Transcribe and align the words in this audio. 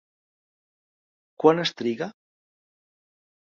Quan 1.45 1.63
es 1.67 1.77
triga? 1.85 2.11